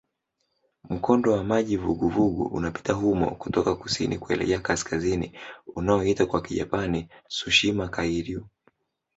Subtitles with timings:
[0.89, 5.37] Mkondo wa maji vuguvugu unapita humo kutoka kusini kuelekea kaskazini
[5.75, 8.41] unaoitwa kwa Kijapani "Tsushima-kairyū".